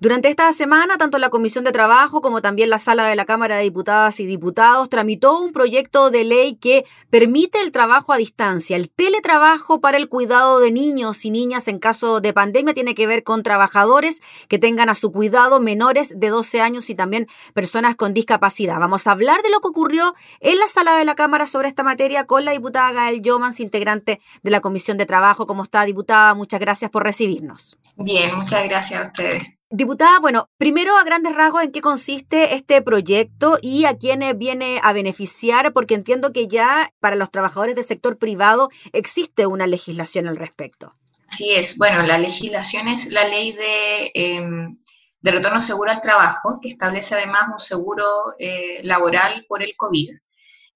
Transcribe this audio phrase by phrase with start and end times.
[0.00, 3.56] Durante esta semana, tanto la Comisión de Trabajo como también la Sala de la Cámara
[3.56, 8.76] de Diputadas y Diputados tramitó un proyecto de ley que permite el trabajo a distancia.
[8.76, 13.08] El teletrabajo para el cuidado de niños y niñas en caso de pandemia tiene que
[13.08, 17.96] ver con trabajadores que tengan a su cuidado menores de 12 años y también personas
[17.96, 18.78] con discapacidad.
[18.78, 21.82] Vamos a hablar de lo que ocurrió en la Sala de la Cámara sobre esta
[21.82, 25.48] materia con la diputada Gael Yomans, integrante de la Comisión de Trabajo.
[25.48, 26.34] ¿Cómo está, diputada?
[26.34, 27.76] Muchas gracias por recibirnos.
[27.96, 29.57] Bien, muchas gracias a ustedes.
[29.70, 34.80] Diputada, bueno, primero a grandes rasgos en qué consiste este proyecto y a quiénes viene
[34.82, 40.26] a beneficiar, porque entiendo que ya para los trabajadores del sector privado existe una legislación
[40.26, 40.94] al respecto.
[41.28, 44.78] Así es, bueno, la legislación es la ley de, em,
[45.20, 48.04] de retorno seguro al trabajo, que establece además un seguro
[48.38, 50.10] eh, laboral por el COVID.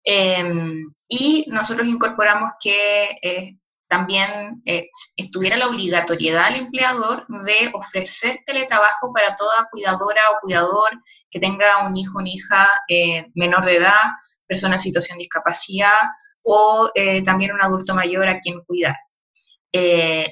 [0.04, 3.56] Em, y nosotros incorporamos que eh,
[3.92, 4.88] también eh,
[5.18, 10.90] estuviera la obligatoriedad al empleador de ofrecer teletrabajo para toda cuidadora o cuidador
[11.30, 14.00] que tenga un hijo o una hija eh, menor de edad,
[14.46, 15.98] persona en situación de discapacidad
[16.40, 18.96] o eh, también un adulto mayor a quien cuidar.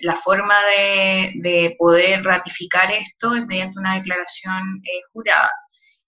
[0.02, 4.62] la forma de, de, poder ratificar esto es mediante una declaración
[5.12, 5.50] jurada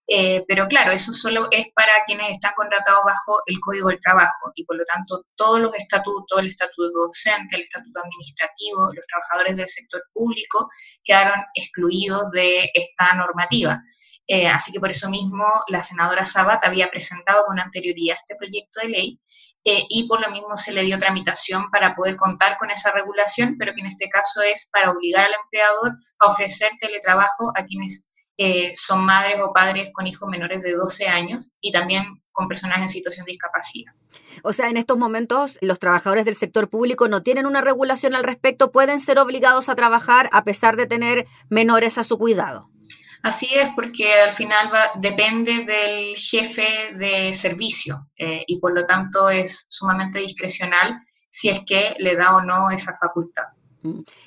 [0.08, 4.53] eh, pero claro, eso solo es para quienes están contratados bajo el Código del Trabajo
[4.55, 9.56] y por lo tanto todos los estatutos, el estatuto docente, el estatuto administrativo, los trabajadores
[9.56, 10.69] del sector público
[11.05, 13.80] quedaron excluidos de esta normativa.
[14.27, 18.80] Eh, así que por eso mismo la senadora Sabat había presentado con anterioridad este proyecto
[18.80, 19.20] de ley
[19.64, 23.56] eh, y por lo mismo se le dio tramitación para poder contar con esa regulación,
[23.58, 28.05] pero que en este caso es para obligar al empleador a ofrecer teletrabajo a quienes
[28.45, 32.81] eh, son madres o padres con hijos menores de 12 años y también con personas
[32.81, 33.93] en situación de discapacidad.
[34.43, 38.25] O sea, en estos momentos los trabajadores del sector público no tienen una regulación al
[38.25, 42.69] respecto, pueden ser obligados a trabajar a pesar de tener menores a su cuidado.
[43.23, 48.85] Así es, porque al final va, depende del jefe de servicio eh, y por lo
[48.87, 50.98] tanto es sumamente discrecional
[51.30, 53.45] si es que le da o no esa facultad.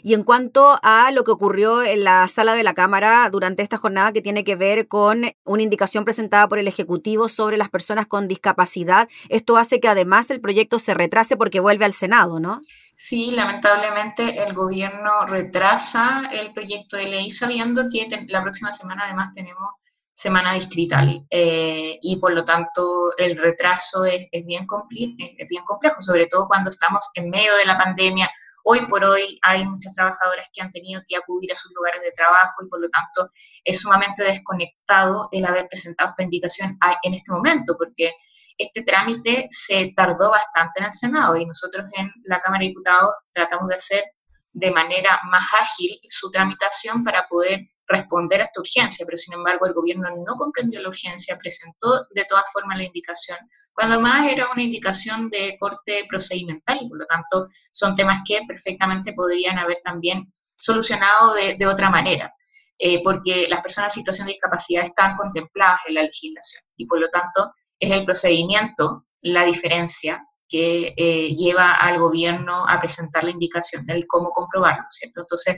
[0.04, 3.78] Y en cuanto a lo que ocurrió en la sala de la Cámara durante esta
[3.78, 8.08] jornada que tiene que ver con una indicación presentada por el Ejecutivo sobre las personas
[8.08, 12.62] con discapacidad, esto hace que además el proyecto se retrase porque vuelve al Senado, ¿no?
[12.96, 19.32] Sí, lamentablemente el gobierno retrasa el proyecto de ley sabiendo que la próxima semana además
[19.34, 19.70] tenemos
[20.16, 26.28] semana distrital eh, y por lo tanto el retraso es, bien es bien complejo, sobre
[26.28, 28.32] todo cuando estamos en medio de la pandemia
[28.68, 32.12] Hoy por hoy hay muchas trabajadoras que han tenido que acudir a sus lugares de
[32.14, 33.30] trabajo y por lo tanto
[33.64, 38.14] es sumamente desconectado el haber presentado esta indicación en este momento, porque
[38.58, 43.12] este trámite se tardó bastante en el Senado y nosotros en la Cámara de Diputados
[43.34, 44.04] tratamos de hacer
[44.52, 49.66] de manera más ágil su tramitación para poder responder a esta urgencia, pero sin embargo
[49.66, 53.38] el gobierno no comprendió la urgencia, presentó de todas formas la indicación,
[53.74, 58.40] cuando más era una indicación de corte procedimental y por lo tanto son temas que
[58.48, 62.34] perfectamente podrían haber también solucionado de, otra manera,
[62.78, 67.00] eh, porque las personas en situación de discapacidad están contempladas en la legislación y por
[67.00, 73.32] lo tanto es el procedimiento la diferencia que eh, lleva al gobierno a presentar la
[73.32, 75.22] indicación del cómo comprobarlo, ¿cierto?
[75.22, 75.58] Entonces,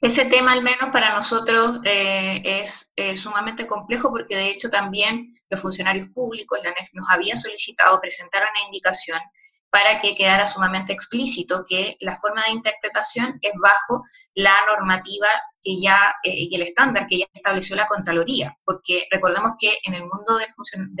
[0.00, 5.60] ese tema al menos para nosotros eh, es sumamente complejo porque de hecho también los
[5.60, 9.20] funcionarios públicos, la NEF, nos había solicitado presentar una indicación
[9.70, 14.04] para que quedara sumamente explícito que la forma de interpretación es bajo
[14.34, 15.28] la normativa
[15.62, 19.94] que ya, eh, y el estándar que ya estableció la Contraloría, porque recordemos que en
[19.94, 20.46] el mundo de,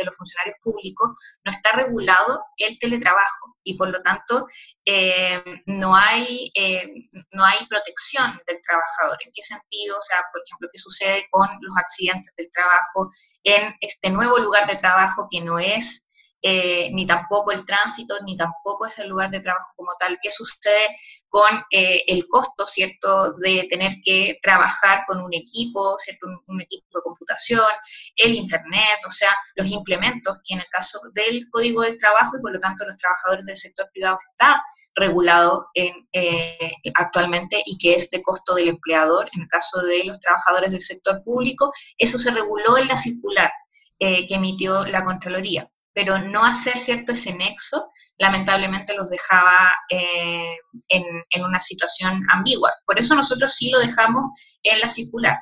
[0.04, 1.10] los funcionarios públicos
[1.44, 4.46] no está regulado el teletrabajo y por lo tanto
[4.84, 6.92] eh, no, hay, eh,
[7.32, 9.18] no hay protección del trabajador.
[9.24, 9.98] ¿En qué sentido?
[9.98, 13.10] O sea, por ejemplo, ¿qué sucede con los accidentes del trabajo
[13.44, 16.06] en este nuevo lugar de trabajo que no es
[16.42, 20.18] eh, ni tampoco el tránsito, ni tampoco es el lugar de trabajo como tal.
[20.22, 20.96] ¿Qué sucede
[21.28, 26.86] con eh, el costo, cierto, de tener que trabajar con un equipo, cierto, un, equipo
[26.98, 27.64] de computación,
[28.16, 32.40] el Internet, o sea, los implementos que en el caso del Código del Trabajo y
[32.40, 34.62] por lo tanto los trabajadores del sector privado está
[34.94, 39.28] regulado en, eh, actualmente y que es de costo del empleador.
[39.34, 43.52] En el caso de los trabajadores del sector público, eso se reguló en la circular
[43.98, 50.56] que emitió la Contraloría pero no hacer cierto ese nexo, lamentablemente los dejaba eh,
[50.88, 52.72] en, una situación ambigua.
[52.86, 54.24] Por eso nosotros sí lo dejamos
[54.62, 55.38] en la circular,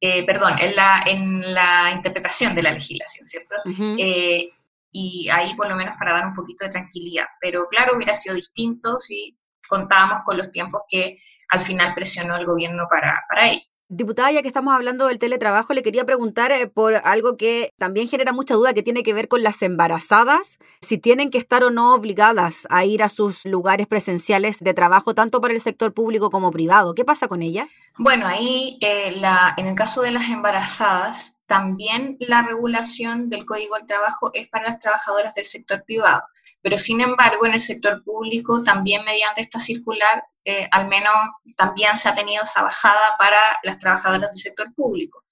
[0.00, 3.54] eh, perdón, en la, en la interpretación de la legislación, ¿cierto?
[3.98, 4.48] Eh,
[4.90, 7.26] y ahí por lo menos para dar un poquito de tranquilidad.
[7.40, 9.36] Pero claro, hubiera sido distinto si
[9.68, 11.16] contábamos con los tiempos que
[11.48, 13.64] al final presionó el gobierno para, para ello.
[13.88, 18.08] Diputada, ya que estamos hablando del teletrabajo, le quería preguntar eh, por algo que también
[18.08, 21.70] genera mucha duda, que tiene que ver con las embarazadas, si tienen que estar o
[21.70, 26.30] no obligadas a ir a sus lugares presenciales de trabajo, tanto para el sector público
[26.30, 26.94] como privado.
[26.94, 27.68] ¿Qué pasa con ellas?
[27.98, 33.76] Bueno, ahí eh, la, en el caso de las embarazadas, también la regulación del Código
[33.76, 36.22] del Trabajo es para las trabajadoras del sector privado,
[36.62, 41.14] pero sin embargo en el sector público también mediante esta circular eh, al menos
[41.56, 45.24] también se ha tenido esa bajada para las trabajadoras del sector público.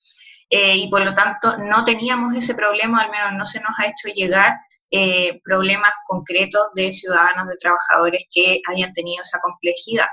[0.49, 3.87] Eh, y por lo tanto no teníamos ese problema, al menos no se nos ha
[3.87, 4.55] hecho llegar
[4.91, 10.07] eh, problemas concretos de ciudadanos, de trabajadores que hayan tenido esa complejidad.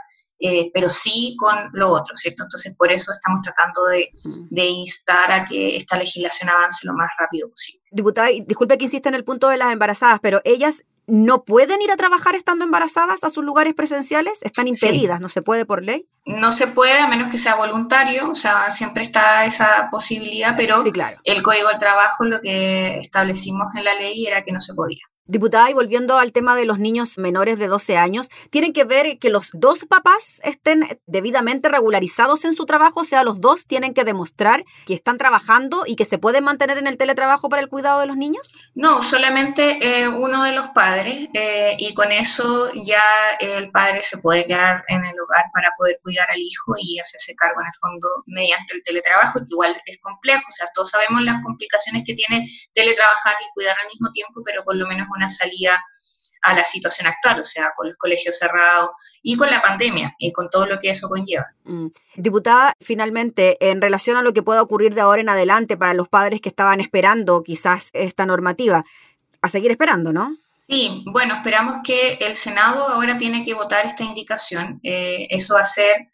[0.74, 2.44] pero sí con lo otro, ¿cierto?
[2.44, 4.48] Entonces, por eso estamos tratando de, mm.
[4.50, 7.84] de, instar a que esta legislación avance lo más rápido posible.
[7.92, 11.92] Diputada, disculpe que insista en el punto de las embarazadas, pero ellas no pueden ir
[11.92, 16.08] a trabajar estando embarazadas a sus lugares presenciales, están impedidas, no se puede por ley.
[16.26, 20.84] No se puede a menos que sea voluntario, o sea, siempre está esa posibilidad, pero
[21.24, 25.02] el Código del Trabajo lo que establecimos en la ley era que no se podía.
[25.30, 29.20] Diputada, y volviendo al tema de los niños menores de 12 años, ¿tienen que ver
[29.20, 33.02] que los dos papás estén debidamente regularizados en su trabajo?
[33.02, 36.80] O sea, los dos tienen que demostrar que están trabajando y que se pueden mantener
[36.80, 38.52] en el teletrabajo para el cuidado de los niños?
[38.74, 43.04] No, solamente eh, uno de los padres eh, y con eso ya
[43.40, 47.36] el padre se puede quedar en el hogar para poder cuidar al hijo y hacerse
[47.36, 51.22] cargo en el fondo mediante el teletrabajo, que igual es complejo, o sea, todos sabemos
[51.22, 55.84] las complicaciones que tiene teletrabajar y cuidar al mismo tiempo, pero por lo menos salida
[56.42, 60.32] a la situación actual, o sea, con los colegios cerrados y con la pandemia y
[60.32, 61.48] con todo lo que eso conlleva.
[61.66, 61.88] Mm.
[62.16, 66.08] Diputada, finalmente, en relación a lo que pueda ocurrir de ahora en adelante para los
[66.08, 68.86] padres que estaban esperando quizás esta normativa,
[69.42, 70.38] a seguir esperando, ¿no?
[70.58, 74.80] Sí, bueno, esperamos que el Senado ahora tiene que votar esta indicación.
[74.84, 76.10] Eh, eso va a ser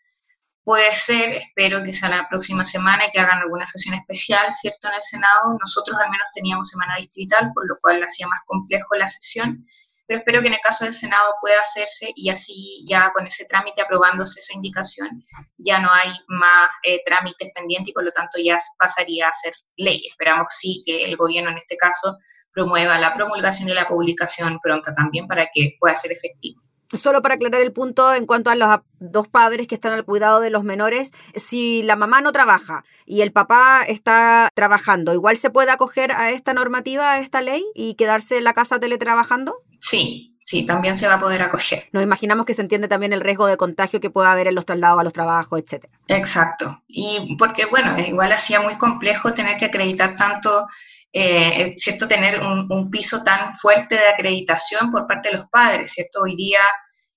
[0.65, 4.88] Puede ser, espero que sea la próxima semana que hagan alguna sesión especial, ¿cierto?
[4.88, 5.56] En el Senado.
[5.59, 9.63] Nosotros al menos teníamos semana distrital, por lo cual hacía más complejo la sesión,
[10.07, 13.45] pero espero que en el caso del Senado pueda hacerse y así ya con ese
[13.45, 15.21] trámite aprobándose esa indicación,
[15.59, 19.53] ya no hay más eh, trámites pendientes y por lo tanto ya pasaría a ser
[19.77, 20.01] ley.
[20.09, 22.17] Esperamos sí que el gobierno en este caso
[22.51, 26.59] promueva la promulgación y la publicación pronta también para que pueda ser efectivo.
[26.95, 30.39] Solo para aclarar el punto en cuanto a los dos padres que están al cuidado
[30.39, 35.50] de los menores, si la mamá no trabaja y el papá está trabajando, ¿igual se
[35.50, 39.56] puede acoger a esta normativa, a esta ley y quedarse en la casa teletrabajando?
[39.85, 41.89] Sí, sí, también se va a poder acoger.
[41.91, 44.65] Nos imaginamos que se entiende también el riesgo de contagio que pueda haber en los
[44.65, 45.93] traslados a los trabajos, etcétera.
[46.07, 46.81] Exacto.
[46.87, 50.65] Y porque, bueno, igual hacía muy complejo tener que acreditar tanto
[51.13, 52.07] eh, ¿cierto?
[52.07, 56.21] Tener un, un, piso tan fuerte de acreditación por parte de los padres, ¿cierto?
[56.23, 56.59] Hoy día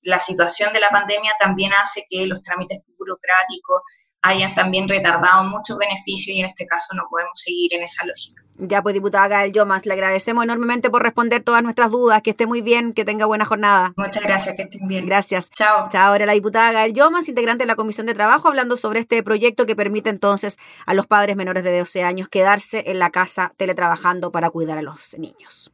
[0.02, 3.82] la situación de la pandemia también hace que los trámites burocráticos
[4.22, 8.42] hayan también retardado muchos beneficios y en este caso no podemos seguir en esa lógica.
[8.56, 12.46] Ya pues, diputada Gael Yomas, le agradecemos enormemente por responder todas nuestras dudas, que esté
[12.46, 13.92] muy bien, que tenga buena jornada.
[13.96, 15.06] Muchas gracias, que estén bien.
[15.06, 15.50] Gracias.
[15.50, 15.88] Chao.
[15.88, 19.22] Chao, ahora la diputada Gael Yomas, integrante de la Comisión de Trabajo, hablando sobre este
[19.22, 23.52] proyecto que permite entonces a los padres menores de 12 años quedarse en la casa
[23.56, 25.70] teletrabajando para cuidar a los niños.